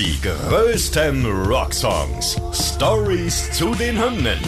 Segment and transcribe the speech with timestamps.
[0.00, 2.40] Die größten Rocksongs.
[2.54, 4.38] Stories zu den Hymnen.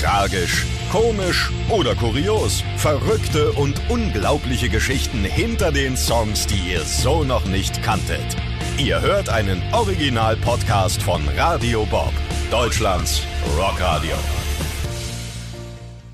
[0.00, 2.62] Tragisch, komisch oder kurios.
[2.76, 8.36] Verrückte und unglaubliche Geschichten hinter den Songs, die ihr so noch nicht kanntet.
[8.78, 12.12] Ihr hört einen Original-Podcast von Radio Bob,
[12.52, 13.22] Deutschlands
[13.58, 14.14] Rockradio.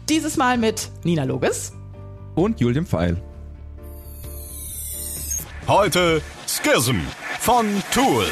[0.09, 1.75] Dieses Mal mit Nina Lobes.
[2.35, 3.23] Und Julian Pfeil.
[5.69, 7.01] Heute Schism
[7.41, 8.27] von Tool.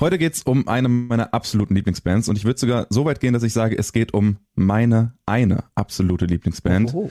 [0.00, 3.42] Heute geht's um eine meiner absoluten Lieblingsbands und ich würde sogar so weit gehen, dass
[3.42, 7.10] ich sage, es geht um meine eine absolute Lieblingsband, Oh.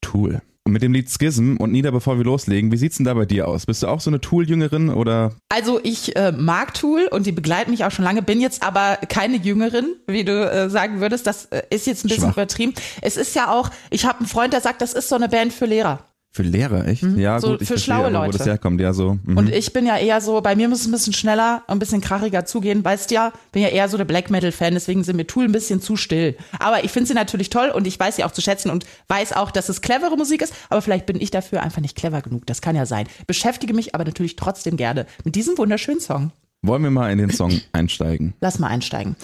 [0.00, 0.40] Tool.
[0.62, 3.24] Und mit dem Lied Schism und Nida, bevor wir loslegen, wie sieht's denn da bei
[3.24, 3.66] dir aus?
[3.66, 7.72] Bist du auch so eine Tool-Jüngerin oder Also ich äh, mag Tool und die begleiten
[7.72, 11.26] mich auch schon lange, bin jetzt aber keine Jüngerin, wie du äh, sagen würdest.
[11.26, 12.34] Das äh, ist jetzt ein bisschen Schwach.
[12.34, 12.74] übertrieben.
[13.02, 15.52] Es ist ja auch, ich habe einen Freund, der sagt, das ist so eine Band
[15.52, 16.04] für Lehrer.
[16.38, 17.02] Für Lehrer, echt?
[17.02, 17.40] Ja, Mhm.
[17.40, 18.38] So gut, ich für verstehe, schlaue aber wo Leute.
[18.38, 19.18] das herkommt, ja so.
[19.24, 19.36] Mhm.
[19.36, 22.00] Und ich bin ja eher so, bei mir muss es ein bisschen schneller, ein bisschen
[22.00, 22.84] krachiger zugehen.
[22.84, 25.52] Weißt ja, bin ja eher so der Black Metal Fan, deswegen sind mir Tool ein
[25.52, 26.36] bisschen zu still.
[26.60, 29.32] Aber ich finde sie natürlich toll und ich weiß sie auch zu schätzen und weiß
[29.32, 32.46] auch, dass es clevere Musik ist, aber vielleicht bin ich dafür einfach nicht clever genug.
[32.46, 33.06] Das kann ja sein.
[33.26, 36.30] Beschäftige mich aber natürlich trotzdem gerne mit diesem wunderschönen Song.
[36.62, 38.34] Wollen wir mal in den Song einsteigen?
[38.40, 39.16] Lass mal einsteigen.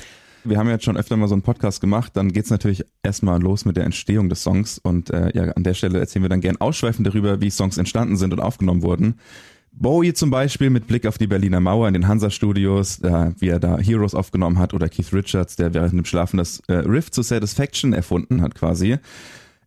[0.46, 3.64] Wir haben jetzt schon öfter mal so einen Podcast gemacht, dann geht's natürlich erstmal los
[3.64, 6.58] mit der Entstehung des Songs und äh, ja, an der Stelle erzählen wir dann gern
[6.58, 9.14] ausschweifend darüber, wie Songs entstanden sind und aufgenommen wurden.
[9.72, 13.58] Bowie zum Beispiel mit Blick auf die Berliner Mauer in den Hansa-Studios, äh, wie er
[13.58, 17.22] da Heroes aufgenommen hat oder Keith Richards, der während dem Schlafen das äh, Riff zu
[17.22, 18.98] Satisfaction erfunden hat quasi.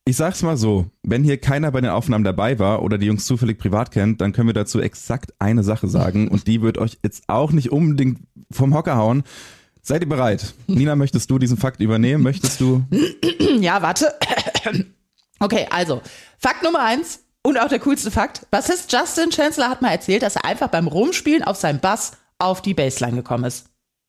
[0.06, 3.26] Ich sag's mal so, wenn hier keiner bei den Aufnahmen dabei war oder die Jungs
[3.26, 7.00] zufällig privat kennt, dann können wir dazu exakt eine Sache sagen und die wird euch
[7.04, 9.24] jetzt auch nicht unbedingt vom Hocker hauen.
[9.88, 10.54] Seid ihr bereit?
[10.68, 12.22] Nina, möchtest du diesen Fakt übernehmen?
[12.22, 12.84] Möchtest du?
[13.62, 14.14] Ja, warte.
[15.40, 16.02] Okay, also,
[16.40, 18.50] Fakt Nummer eins und auch der coolste Fakt.
[18.52, 22.64] Bassist Justin Chancellor hat mal erzählt, dass er einfach beim Rumspielen auf seinem Bass auf
[22.64, 23.68] die Bassline gekommen ist.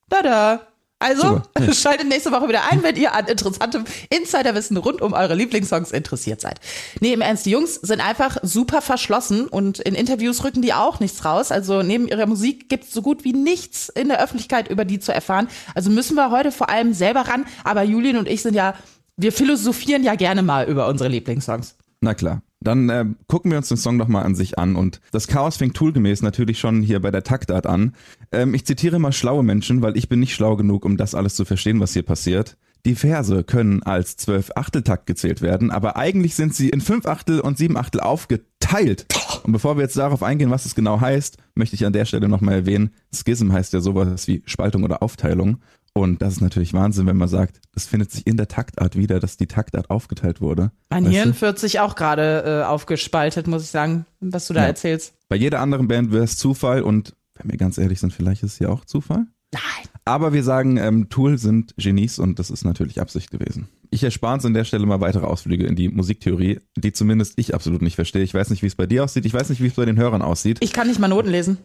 [0.09, 0.68] Tada!
[1.01, 1.73] Also, Super.
[1.75, 6.41] schaltet nächste Woche wieder ein, wenn ihr an interessantem Insiderwissen rund um eure Lieblingssongs interessiert
[6.41, 6.61] seid.
[7.01, 10.99] Nee, im Ernst, die Jungs sind einfach super verschlossen und in Interviews rücken die auch
[10.99, 11.53] nichts raus.
[11.53, 15.13] Also neben ihrer Musik gibt's so gut wie nichts in der Öffentlichkeit über die zu
[15.13, 15.49] erfahren.
[15.75, 17.47] Also müssen wir heute vor allem selber ran.
[17.63, 18.75] Aber Julian und ich sind ja,
[19.17, 21.77] wir philosophieren ja gerne mal über unsere Lieblingssongs.
[22.01, 22.43] Na klar.
[22.61, 25.57] Dann äh, gucken wir uns den Song doch mal an sich an und das Chaos
[25.57, 27.95] fängt toolgemäß natürlich schon hier bei der Taktart an.
[28.33, 31.37] Ähm, ich zitiere mal schlaue Menschen, weil ich bin nicht schlau genug, um das alles
[31.37, 32.57] zu verstehen, was hier passiert.
[32.87, 37.41] Die Verse können als zwölf Achteltakt gezählt werden, aber eigentlich sind sie in fünf Achtel
[37.41, 39.07] und sieben Achtel aufgeteilt.
[39.43, 42.29] Und bevor wir jetzt darauf eingehen, was es genau heißt, möchte ich an der Stelle
[42.29, 45.59] nochmal erwähnen, Schism heißt ja sowas wie Spaltung oder Aufteilung.
[45.99, 49.21] Und das ist natürlich Wahnsinn, wenn man sagt, es findet sich in der Taktart wieder,
[49.21, 50.71] dass die Taktart aufgeteilt wurde.
[50.91, 51.41] Mein Weißt Hirn du?
[51.41, 54.67] wird sich auch gerade äh, aufgespaltet, muss ich sagen, was du da Ja.
[54.69, 55.15] erzählst.
[55.29, 58.53] Bei jeder anderen Band wäre es Zufall und wenn wir ganz ehrlich sind, vielleicht ist
[58.53, 59.27] es hier auch Zufall.
[59.53, 59.63] Nein.
[60.05, 63.69] Aber wir sagen, ähm, Tool sind Genies und das ist natürlich Absicht gewesen.
[63.91, 67.55] Ich erspare uns an der Stelle mal weitere Ausflüge in die Musiktheorie, die zumindest ich
[67.55, 68.23] absolut nicht verstehe.
[68.23, 69.25] Ich weiß nicht, wie es bei dir aussieht.
[69.27, 70.59] Ich weiß nicht, wie es bei den Hörern aussieht.
[70.61, 71.59] Ich kann nicht mal Noten lesen.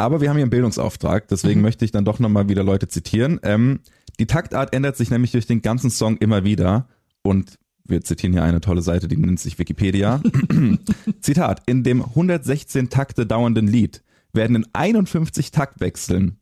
[0.00, 3.38] Aber wir haben hier einen Bildungsauftrag, deswegen möchte ich dann doch nochmal wieder Leute zitieren.
[3.42, 3.80] Ähm,
[4.18, 6.88] die Taktart ändert sich nämlich durch den ganzen Song immer wieder
[7.20, 10.22] und wir zitieren hier eine tolle Seite, die nennt sich Wikipedia.
[11.20, 14.02] Zitat, in dem 116 Takte dauernden Lied
[14.32, 16.38] werden in 51 Taktwechseln,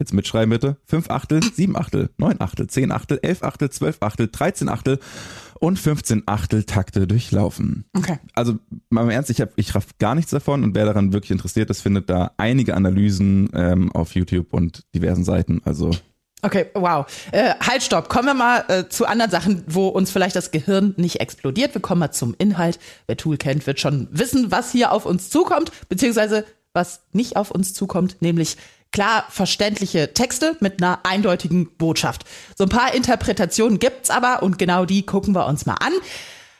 [0.00, 4.28] jetzt mitschreiben bitte, 5 Achtel, 7 Achtel, 9 Achtel, 10 Achtel, 11 Achtel, 12 Achtel,
[4.32, 4.98] 13 Achtel
[5.60, 8.18] und 15 Achtel Takte durchlaufen Okay.
[8.34, 8.54] also
[8.88, 11.70] mal im Ernst, ich habe ich raff gar nichts davon und wer daran wirklich interessiert
[11.70, 15.60] ist, findet da einige Analysen ähm, auf YouTube und diversen Seiten.
[15.64, 15.92] Also
[16.42, 17.04] Okay, wow.
[17.32, 18.08] Äh, halt, stopp.
[18.08, 21.74] Kommen wir mal äh, zu anderen Sachen, wo uns vielleicht das Gehirn nicht explodiert.
[21.74, 22.78] Wir kommen mal zum Inhalt.
[23.06, 27.50] Wer Tool kennt, wird schon wissen, was hier auf uns zukommt, beziehungsweise was nicht auf
[27.50, 28.56] uns zukommt, nämlich
[28.92, 32.24] klar verständliche Texte mit einer eindeutigen Botschaft.
[32.56, 35.92] So ein paar Interpretationen gibt's aber und genau die gucken wir uns mal an.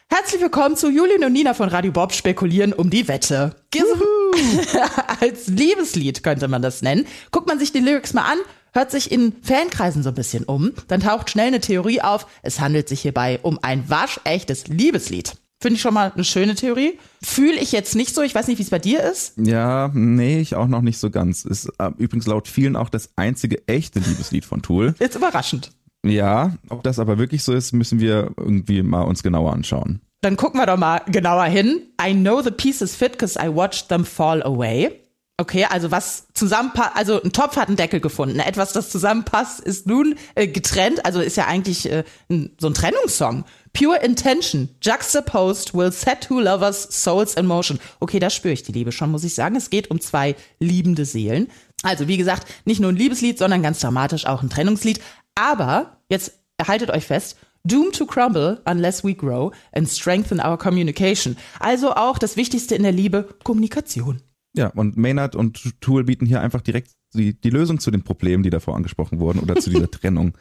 [0.09, 3.55] Herzlich willkommen zu Julian und Nina von Radio Bob spekulieren um die Wette.
[5.21, 7.07] Als Liebeslied könnte man das nennen.
[7.31, 8.39] Guckt man sich die Lyrics mal an,
[8.73, 12.59] hört sich in Fankreisen so ein bisschen um, dann taucht schnell eine Theorie auf, es
[12.59, 15.35] handelt sich hierbei um ein waschechtes Liebeslied.
[15.61, 16.99] Finde ich schon mal eine schöne Theorie.
[17.23, 19.35] Fühle ich jetzt nicht so, ich weiß nicht, wie es bei dir ist.
[19.37, 21.45] ja, nee, ich auch noch nicht so ganz.
[21.45, 24.95] Ist äh, übrigens laut vielen auch das einzige echte Liebeslied von Tool.
[25.01, 25.73] Jetzt überraschend.
[26.05, 30.01] Ja, ob das aber wirklich so ist, müssen wir irgendwie mal uns genauer anschauen.
[30.23, 31.83] Dann gucken wir doch mal genauer hin.
[32.01, 35.00] I know the pieces fit because I watched them fall away.
[35.41, 38.41] Okay, also was zusammenpasst, also ein Topf hat einen Deckel gefunden.
[38.41, 41.07] Etwas, das zusammenpasst, ist nun äh, getrennt.
[41.07, 43.45] Also ist ja eigentlich äh, ein, so ein Trennungssong.
[43.73, 47.81] Pure intention, juxtaposed, will set two lovers' souls in motion.
[48.01, 49.57] Okay, da spüre ich die Liebe schon, muss ich sagen.
[49.57, 51.49] Es geht um zwei liebende Seelen.
[51.83, 55.01] Also wie gesagt, nicht nur ein Liebeslied, sondern ganz dramatisch auch ein Trennungslied.
[55.37, 56.33] Aber jetzt
[56.63, 61.39] haltet euch fest, Doomed to crumble unless we grow and strengthen our communication.
[61.61, 64.21] Also auch das Wichtigste in der Liebe, Kommunikation.
[64.57, 68.43] Ja, und Maynard und Tool bieten hier einfach direkt die, die Lösung zu den Problemen,
[68.43, 70.37] die davor angesprochen wurden oder zu dieser Trennung.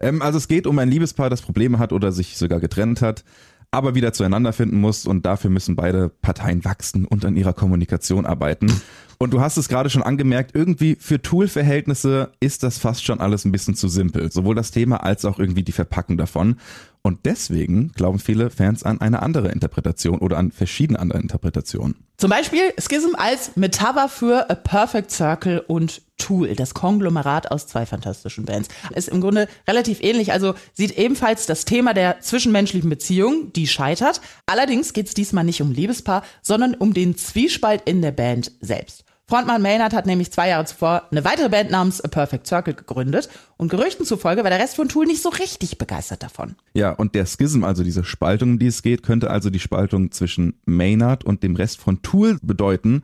[0.00, 3.24] Ähm, also es geht um ein Liebespaar, das Probleme hat oder sich sogar getrennt hat,
[3.70, 8.26] aber wieder zueinander finden muss und dafür müssen beide Parteien wachsen und an ihrer Kommunikation
[8.26, 8.70] arbeiten.
[9.18, 13.44] Und du hast es gerade schon angemerkt, irgendwie für Tool-Verhältnisse ist das fast schon alles
[13.44, 14.32] ein bisschen zu simpel.
[14.32, 16.56] Sowohl das Thema als auch irgendwie die Verpackung davon.
[17.02, 21.94] Und deswegen glauben viele Fans an eine andere Interpretation oder an verschiedene andere Interpretationen.
[22.22, 27.84] Zum Beispiel Schism als Metapher für A Perfect Circle und Tool, das Konglomerat aus zwei
[27.84, 28.68] fantastischen Bands.
[28.94, 34.20] Ist im Grunde relativ ähnlich, also sieht ebenfalls das Thema der zwischenmenschlichen Beziehung, die scheitert.
[34.46, 39.02] Allerdings geht es diesmal nicht um Liebespaar, sondern um den Zwiespalt in der Band selbst.
[39.28, 43.28] Frontmann Maynard hat nämlich zwei Jahre zuvor eine weitere Band namens A Perfect Circle gegründet
[43.56, 46.56] und Gerüchten zufolge war der Rest von Tool nicht so richtig begeistert davon.
[46.74, 50.10] Ja, und der Schism, also diese Spaltung, um die es geht, könnte also die Spaltung
[50.10, 53.02] zwischen Maynard und dem Rest von Tool bedeuten.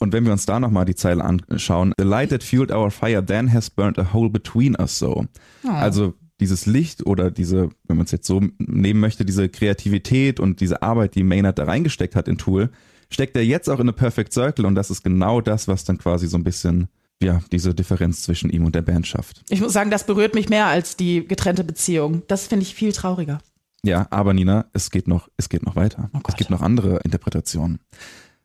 [0.00, 3.24] Und wenn wir uns da nochmal die Zeile anschauen, The light that fueled our fire
[3.24, 5.26] then has burned a hole between us so.
[5.64, 5.70] Oh.
[5.70, 10.60] Also dieses Licht oder diese, wenn man es jetzt so nehmen möchte, diese Kreativität und
[10.60, 12.70] diese Arbeit, die Maynard da reingesteckt hat in Tool,
[13.10, 15.98] steckt er jetzt auch in eine Perfect Circle und das ist genau das, was dann
[15.98, 16.88] quasi so ein bisschen
[17.22, 19.42] ja, diese Differenz zwischen ihm und der Band schafft.
[19.48, 22.22] Ich muss sagen, das berührt mich mehr als die getrennte Beziehung.
[22.28, 23.40] Das finde ich viel trauriger.
[23.82, 26.10] Ja, aber Nina, es geht noch, es geht noch weiter.
[26.14, 27.78] Oh es gibt noch andere Interpretationen.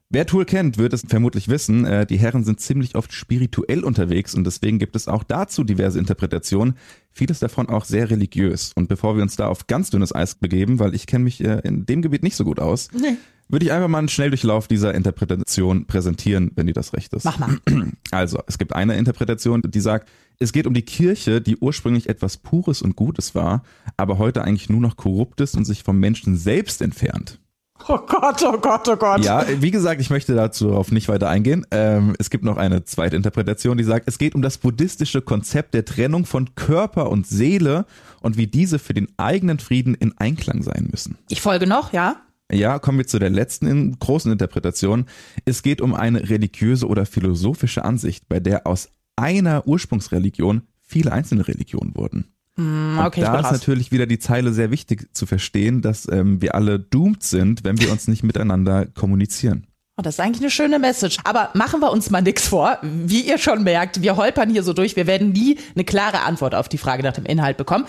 [0.09, 4.35] Wer Tool kennt, wird es vermutlich wissen, äh, die Herren sind ziemlich oft spirituell unterwegs
[4.35, 6.75] und deswegen gibt es auch dazu diverse Interpretationen,
[7.11, 8.73] vieles davon auch sehr religiös.
[8.75, 11.61] Und bevor wir uns da auf ganz dünnes Eis begeben, weil ich kenne mich äh,
[11.63, 13.17] in dem Gebiet nicht so gut aus, nee
[13.47, 17.25] würde ich einfach mal einen Schnelldurchlauf dieser Interpretation präsentieren, wenn dir das recht ist.
[17.25, 17.57] Mach mal.
[18.11, 20.07] Also, es gibt eine Interpretation, die sagt,
[20.37, 23.63] es geht um die Kirche, die ursprünglich etwas Pures und Gutes war,
[23.97, 27.39] aber heute eigentlich nur noch korrupt ist und sich vom Menschen selbst entfernt.
[27.87, 29.25] Oh Gott, oh Gott, oh Gott.
[29.25, 31.65] Ja, wie gesagt, ich möchte dazu darauf nicht weiter eingehen.
[31.71, 35.73] Ähm, es gibt noch eine zweite Interpretation, die sagt, es geht um das buddhistische Konzept
[35.73, 37.85] der Trennung von Körper und Seele
[38.21, 41.17] und wie diese für den eigenen Frieden in Einklang sein müssen.
[41.29, 42.17] Ich folge noch, ja.
[42.53, 45.05] Ja, kommen wir zu der letzten in großen Interpretation.
[45.45, 51.47] Es geht um eine religiöse oder philosophische Ansicht, bei der aus einer Ursprungsreligion viele einzelne
[51.47, 52.33] Religionen wurden.
[52.55, 56.55] Mm, okay, da ist natürlich wieder die Zeile sehr wichtig zu verstehen, dass ähm, wir
[56.55, 59.65] alle doomed sind, wenn wir uns nicht miteinander kommunizieren.
[59.95, 61.17] Oh, das ist eigentlich eine schöne Message.
[61.23, 62.79] Aber machen wir uns mal nichts vor.
[62.81, 64.95] Wie ihr schon merkt, wir holpern hier so durch.
[64.95, 67.85] Wir werden nie eine klare Antwort auf die Frage nach dem Inhalt bekommen.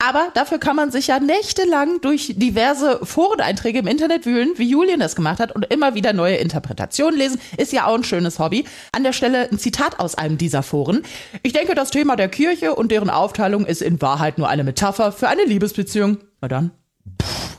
[0.00, 4.98] Aber dafür kann man sich ja nächtelang durch diverse Foreneinträge im Internet wühlen, wie Julian
[4.98, 7.40] das gemacht hat, und immer wieder neue Interpretationen lesen.
[7.56, 8.64] Ist ja auch ein schönes Hobby.
[8.90, 11.02] An der Stelle ein Zitat aus einem dieser Foren.
[11.44, 15.12] Ich denke, das Thema der Kirche und deren Aufteilung ist in Wahrheit nur eine Metapher
[15.12, 16.18] für eine Liebesbeziehung.
[16.40, 16.72] Na dann.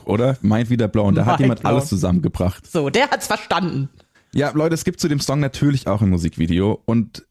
[0.06, 0.38] Oder?
[0.40, 1.06] Meint wieder blau.
[1.06, 1.70] Und da hat jemand blau.
[1.70, 2.66] alles zusammengebracht.
[2.70, 3.90] So, der hat's verstanden.
[4.32, 7.26] Ja, Leute, es gibt zu dem Song natürlich auch ein Musikvideo und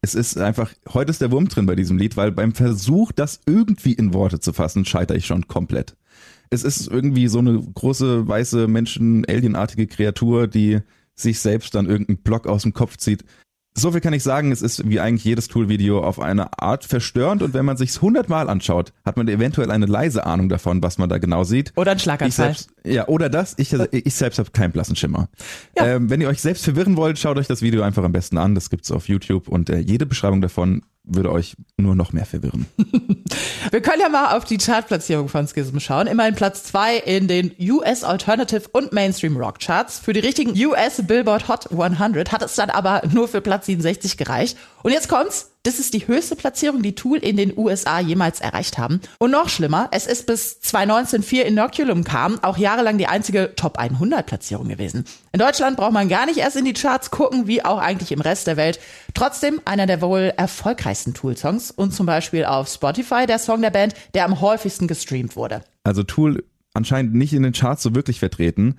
[0.00, 3.40] es ist einfach, heute ist der Wurm drin bei diesem Lied, weil beim Versuch, das
[3.46, 5.96] irgendwie in Worte zu fassen, scheitere ich schon komplett.
[6.50, 10.80] Es ist irgendwie so eine große, weiße, Menschen-Alienartige Kreatur, die
[11.14, 13.24] sich selbst dann irgendeinen Block aus dem Kopf zieht.
[13.74, 17.42] So viel kann ich sagen, es ist wie eigentlich jedes Tool-Video auf eine Art verstörend
[17.42, 21.08] und wenn man sich's hundertmal anschaut, hat man eventuell eine leise Ahnung davon, was man
[21.08, 21.72] da genau sieht.
[21.76, 22.56] Oder ein Schlaganfall.
[22.84, 23.54] Ja, oder das.
[23.58, 25.28] Ich, ich selbst habe keinen blassen Schimmer.
[25.76, 25.86] Ja.
[25.86, 28.54] Ähm, wenn ihr euch selbst verwirren wollt, schaut euch das Video einfach am besten an.
[28.54, 32.66] Das gibt's auf YouTube und äh, jede Beschreibung davon würde euch nur noch mehr verwirren.
[33.70, 36.06] Wir können ja mal auf die Chartplatzierung von Schism schauen.
[36.06, 39.98] Immerhin Platz zwei in den US Alternative und Mainstream Rock Charts.
[39.98, 44.16] Für die richtigen US Billboard Hot 100 hat es dann aber nur für Platz 67
[44.16, 44.56] gereicht.
[44.82, 45.46] Und jetzt kommt's.
[45.62, 49.02] Das ist die höchste Platzierung, die Tool in den USA jemals erreicht haben.
[49.18, 53.76] Und noch schlimmer, es ist bis 2019 vier Inoculum kam, auch jahrelang die einzige Top
[53.76, 55.04] 100 Platzierung gewesen.
[55.32, 58.22] In Deutschland braucht man gar nicht erst in die Charts gucken, wie auch eigentlich im
[58.22, 58.80] Rest der Welt.
[59.12, 63.94] Trotzdem einer der wohl erfolgreichsten Tool-Songs und zum Beispiel auf Spotify der Song der Band,
[64.14, 65.60] der am häufigsten gestreamt wurde.
[65.84, 68.76] Also Tool anscheinend nicht in den Charts so wirklich vertreten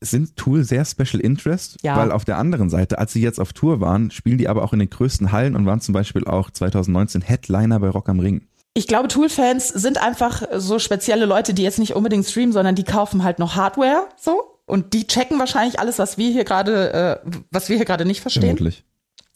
[0.00, 1.96] sind Tool sehr Special Interest, ja.
[1.96, 4.72] weil auf der anderen Seite, als sie jetzt auf Tour waren, spielen die aber auch
[4.72, 8.46] in den größten Hallen und waren zum Beispiel auch 2019 Headliner bei Rock am Ring.
[8.74, 12.84] Ich glaube, Tool-Fans sind einfach so spezielle Leute, die jetzt nicht unbedingt streamen, sondern die
[12.84, 14.54] kaufen halt noch Hardware, so.
[14.66, 18.20] Und die checken wahrscheinlich alles, was wir hier gerade, äh, was wir hier gerade nicht
[18.20, 18.56] verstehen.
[18.56, 18.84] Vermutlich.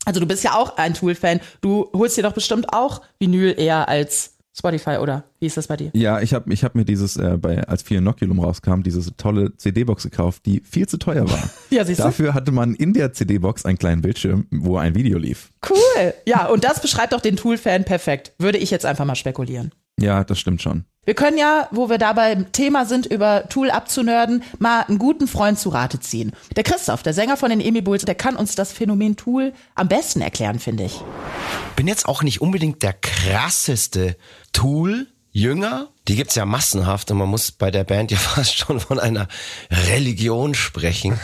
[0.04, 1.40] Also du bist ja auch ein Tool-Fan.
[1.60, 5.24] Du holst dir doch bestimmt auch Vinyl eher als Spotify, oder?
[5.40, 5.90] Wie ist das bei dir?
[5.94, 9.56] Ja, ich habe ich hab mir dieses, äh, bei, als 4 Inoculum rauskam, diese tolle
[9.56, 11.50] CD-Box gekauft, die viel zu teuer war.
[11.70, 12.04] Ja, siehst du?
[12.04, 15.52] Dafür hatte man in der CD-Box einen kleinen Bildschirm, wo ein Video lief.
[15.66, 16.12] Cool.
[16.26, 18.32] Ja, und das beschreibt doch den Tool-Fan perfekt.
[18.38, 19.72] Würde ich jetzt einfach mal spekulieren.
[20.02, 20.84] Ja, das stimmt schon.
[21.04, 25.26] Wir können ja, wo wir da beim Thema sind, über Tool abzunörden, mal einen guten
[25.26, 26.32] Freund zu Rate ziehen.
[26.56, 29.88] Der Christoph, der Sänger von den Emi Bulls, der kann uns das Phänomen Tool am
[29.88, 31.00] besten erklären, finde ich.
[31.76, 34.16] Bin jetzt auch nicht unbedingt der krasseste
[34.52, 35.06] Tool.
[35.34, 39.00] Jünger, die gibt's ja massenhaft und man muss bei der Band ja fast schon von
[39.00, 39.28] einer
[39.70, 41.18] Religion sprechen.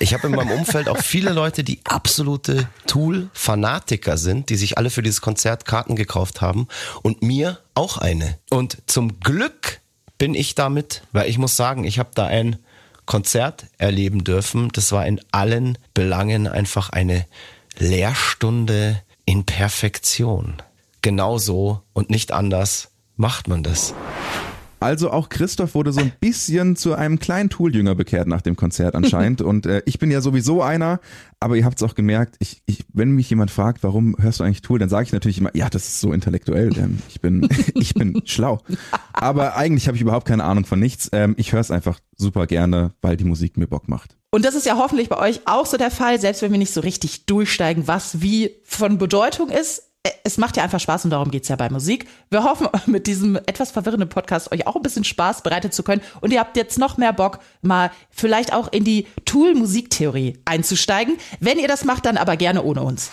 [0.00, 4.90] Ich habe in meinem Umfeld auch viele Leute, die absolute Tool-Fanatiker sind, die sich alle
[4.90, 6.66] für dieses Konzert Karten gekauft haben
[7.02, 8.38] und mir auch eine.
[8.50, 9.80] Und zum Glück
[10.18, 12.58] bin ich damit, weil ich muss sagen, ich habe da ein
[13.06, 14.70] Konzert erleben dürfen.
[14.72, 17.26] Das war in allen Belangen einfach eine
[17.78, 20.60] Lehrstunde in Perfektion.
[21.02, 23.94] Genauso und nicht anders macht man das.
[24.82, 28.96] Also auch Christoph wurde so ein bisschen zu einem kleinen Tool-Jünger bekehrt nach dem Konzert
[28.96, 29.40] anscheinend.
[29.42, 31.00] Und äh, ich bin ja sowieso einer,
[31.38, 34.44] aber ihr habt es auch gemerkt, ich, ich, wenn mich jemand fragt, warum hörst du
[34.44, 37.48] eigentlich Tool, dann sage ich natürlich immer, ja, das ist so intellektuell, denn ich bin,
[37.74, 38.58] ich bin schlau.
[39.12, 41.08] Aber eigentlich habe ich überhaupt keine Ahnung von nichts.
[41.12, 44.16] Ähm, ich höre es einfach super gerne, weil die Musik mir Bock macht.
[44.32, 46.72] Und das ist ja hoffentlich bei euch auch so der Fall, selbst wenn wir nicht
[46.72, 49.91] so richtig durchsteigen, was wie von Bedeutung ist.
[50.24, 52.08] Es macht ja einfach Spaß und darum geht's ja bei Musik.
[52.30, 56.02] Wir hoffen, mit diesem etwas verwirrenden Podcast euch auch ein bisschen Spaß bereitet zu können.
[56.20, 61.18] Und ihr habt jetzt noch mehr Bock, mal vielleicht auch in die Tool-Musiktheorie einzusteigen.
[61.38, 63.10] Wenn ihr das macht, dann aber gerne ohne uns.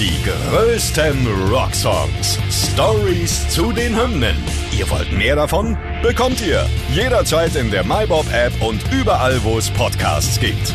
[0.00, 2.38] Die größten Rocksongs.
[2.50, 4.36] Stories zu den Hymnen.
[4.76, 5.78] Ihr wollt mehr davon?
[6.02, 10.74] Bekommt ihr jederzeit in der MyBob-App und überall, wo es Podcasts gibt.